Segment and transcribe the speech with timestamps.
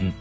[0.00, 0.12] 嗯，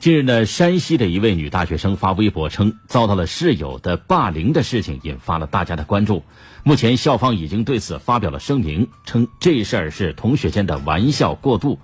[0.00, 6.22] 近日呢，山西的一位女大学生发微博称，遭到了室友的霸凌的事情，引发了大家的关注。
[6.64, 11.78] 目前校方已经对此发表了声明，称这事儿是同学间的玩笑过度。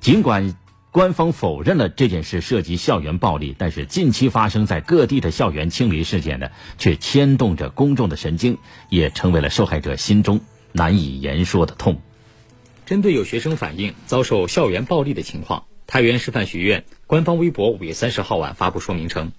[0.00, 0.56] 尽管
[0.92, 6.48] 官方否认了这件事涉及校园暴力，但是近期发生在各地的校园清理事件呢，
[6.78, 8.58] 却牵动着公众的神经，
[8.90, 10.40] 也成为了受害者心中
[10.72, 12.00] 难以言说的痛。
[12.84, 15.64] 针对有学生反映遭受校园暴力的情况。
[15.86, 19.30] 太原师范学院官方微博五月三十号晚发布说明称，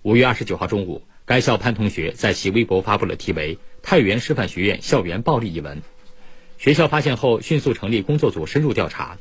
[0.00, 5.82] 五月二十九号中午，该校潘同学在其微博发布了题为《太原师范学院校园暴力》一文。
[6.56, 9.18] 学校发现后，迅速成立工作组深入调查。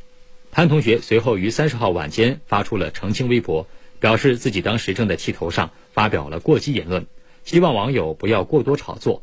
[0.52, 3.68] 潘同学随后于三十号晚间发出了澄清微博，
[4.00, 7.08] 表示自己当时正在气头上发表了过激言论，
[7.44, 9.22] 希望网友不要过多炒作。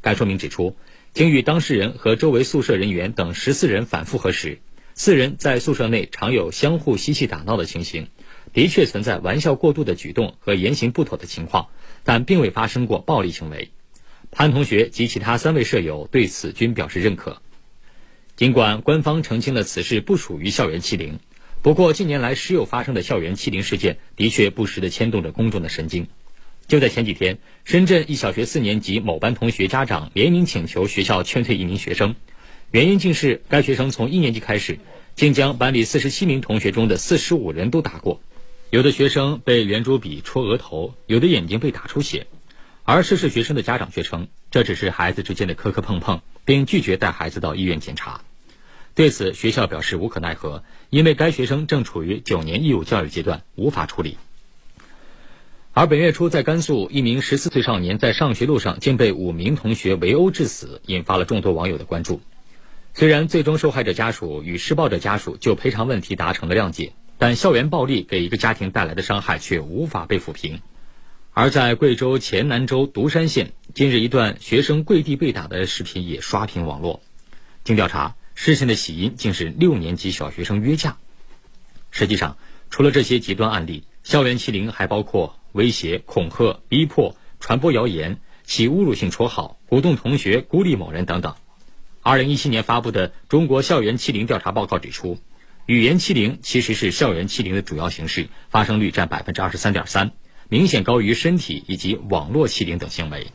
[0.00, 0.76] 该说明指出，
[1.12, 4.60] 经与当事人和周围宿舍人员等十四人反复核实。
[5.00, 8.08] 四人在宿舍内常有相互嬉戏打闹的情形，
[8.52, 11.68] 的确存在玩笑过度的举动和言行不妥的情况，
[12.02, 13.70] 但并未发生过暴力行为。
[14.32, 17.40] 潘同学及其他三位舍友对此均表示认可。
[18.34, 21.20] 尽管官方澄清了此事不属于校园欺凌，
[21.62, 26.08] 不过近年来时有发生的校园欺凌事件的确不时地牵动着公众的神经。
[26.66, 32.16] 就在前几天，深圳一小学四年级某班同学家长联名请求学校劝退一名学生。
[32.70, 34.78] 原因竟是该学生从一年级开始，
[35.14, 38.20] 竟将班里四十七名同学中的四十五人都打过，
[38.68, 42.26] 有的学生被圆珠笔戳额头，有的眼睛被打出血，
[42.84, 48.20] 而涉事学生的家长却称这只是孩子之间的磕磕碰碰，并拒绝带孩子到医院检查。
[48.94, 54.18] 对此，学校表示无可奈何，因为该学生正处于九年义务教育阶段，无法处理。
[55.72, 62.20] 而本月初，在甘肃，一名十四岁少年在上学路上竟被五名同学围殴致死，引发了众多网友的关注。
[62.98, 70.60] 虽然最终受害者家属与施暴者家属就赔偿问题达成了谅解，但校园暴力给一个家庭带来的伤害却无法被抚平。
[71.32, 77.00] 而在贵州黔南州独山县，近日一段学生跪地被打的视频也刷屏网络。
[77.62, 80.96] 经调查，事情的起因竟是六年级小学生约架。
[81.92, 82.36] 实际上，
[82.68, 91.36] 除了这些极端案例，校园欺凌还包括威胁、恐吓、逼迫、传播谣言、起侮辱性绰号、鼓动同学孤立某人等等。
[92.08, 95.18] 二零一七年发布的《中国校园欺凌调查报告》指出，
[95.66, 100.12] 语言欺凌其实是校园欺凌的主要形式，发生率占百分之二十三点三，
[100.48, 103.26] 明显高于身体以及网络欺凌等行为。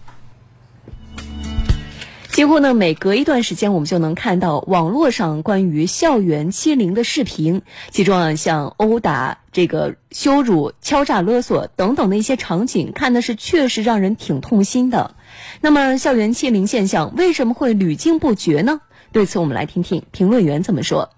[2.34, 7.62] 几乎呢，每隔一段时间，我们就能看到网络上关于校园欺凌的视频，
[7.92, 15.14] 其中啊，像殴打、这个羞辱、敲诈勒索等等的一些场景，看的是确实让人挺痛心的。
[15.62, 18.82] 那么，校园欺凌现象为什么会屡禁不绝呢？
[19.12, 21.12] 对此，我们来听听评论员怎么说。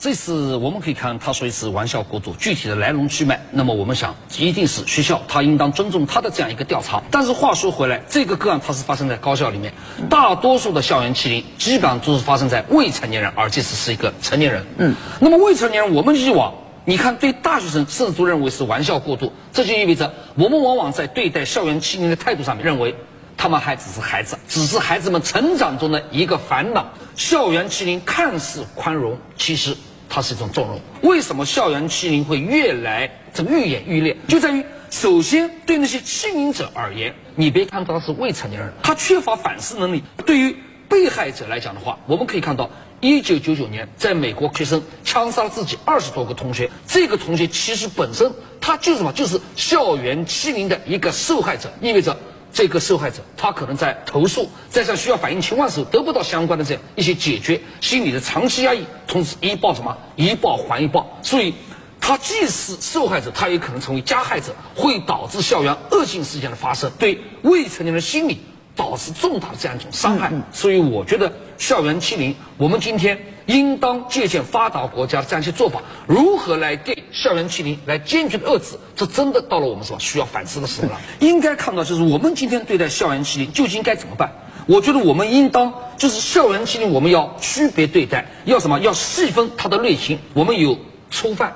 [0.00, 3.38] 这次我们可以看他说一次玩笑过度，具体的来龙去脉。
[3.50, 7.02] 那么我们想，一定是学校他应当尊重他的这样一个调查。
[7.10, 9.74] 但是话说回来，这个个案它是发生在高校里面，
[10.08, 14.64] 大多数的校园欺凌基本上都是发生在未成年人，而这次是一个成年人。
[14.78, 16.54] 嗯，那么未成年人，我们以往
[16.86, 22.96] 你看对大学生甚至都认为是玩笑过度，这就意味着我们往往在对待校园欺凌的态度上面认为。
[23.36, 26.84] 他们还只是孩子，只是孩子们成长中的一个烦恼。
[27.16, 29.74] 校园欺凌看似宽容，其实
[30.10, 30.80] 它是一种纵容。
[31.02, 34.16] 为什么校园欺凌会越来这个愈演愈烈？
[34.26, 40.02] 就在于，首先对那些欺凌者而言，你别看他是未成年人，他缺乏反思能力。
[40.26, 40.56] 对于
[40.88, 42.68] 被害者来讲的话，我们可以看到，
[43.00, 49.12] 一九九九年在美国，学生枪杀了自己二十多个同学，这个同学其实本身他就是什么？
[49.12, 52.16] 就是校园欺凌的一个受害者，意味着。
[52.52, 59.96] 这个受害者，他可能在投诉，在向需要反映情况的时候得不到相关的这样一些解决，心理的长期压抑，同时一报什么？
[60.16, 61.54] 一报还一报，所以
[62.00, 68.40] 他既是受害者，他也可能成为加害者，会导致校园恶性事件的发生，对未成年人心理。
[68.76, 73.18] 导致重大的这样一种伤害，所以我觉得校园欺凌，我们今天
[73.50, 78.78] 应当借鉴发达国家的这样一些做法，如何来对校园欺凌来坚决的遏制？
[78.94, 81.00] 这真的到了我们什么需要反思的时候了。
[81.18, 84.30] 应该看到，就是我们今天对待校园欺凌究竟该怎么办？
[84.66, 88.78] 我觉得我们应当就是校园欺凌，我们要区别对待，要什么？
[88.78, 90.20] 要细分它的类型。
[90.32, 90.78] 我们有
[91.10, 91.52] 初犯，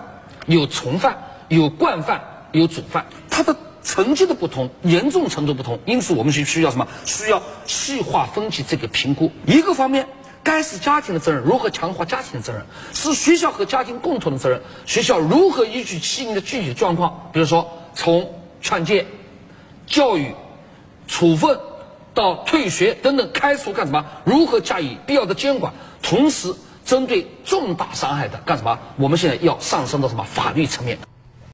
[0.46, 1.16] 有从犯，
[1.48, 2.20] 有惯犯，
[2.50, 3.56] 有主犯，它的。
[3.84, 6.88] 成绩的不同，严重程度不同，因此我们是需要什么？
[7.04, 9.30] 需要细化分析这个评估。
[9.44, 10.08] 一个方面，
[10.44, 12.64] 该是家庭的责任，如何强化家庭的责任？
[12.92, 14.62] 是学校和家庭共同的责任。
[14.86, 18.30] 学校如何依据欺凌的具体状况，比如说从
[18.60, 19.06] 劝诫、
[19.86, 20.34] 教育、
[21.08, 21.58] 处分
[22.14, 24.04] 到退学等等，开除干什么？
[24.24, 25.72] 如何加以必要的监管？
[26.00, 26.54] 同时。
[26.84, 28.78] 针对重大伤害的干什么？
[28.98, 30.98] 我们现在要上升到什么法律层面？